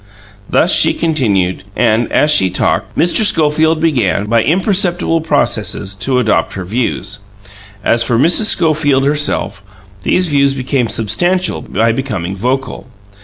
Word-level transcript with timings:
Thus 0.49 0.73
she 0.73 0.95
continued, 0.95 1.61
and, 1.75 2.11
as 2.11 2.31
she 2.31 2.49
talked 2.49 2.97
on, 2.97 3.03
Mr. 3.03 3.23
Schofield 3.23 3.79
began, 3.79 4.25
by 4.25 4.41
imperceptible 4.41 5.21
processes, 5.21 5.95
to 5.97 6.17
adopt 6.17 6.53
her 6.55 6.65
views. 6.65 7.19
As 7.83 8.01
for 8.01 8.17
Mrs. 8.17 8.45
Schofield 8.45 9.05
herself, 9.05 9.61
these 10.01 10.25
views 10.29 10.55
became 10.55 10.87
substantial 10.87 11.61
by 11.61 11.91
becoming 11.91 12.35
vocal. 12.35 12.87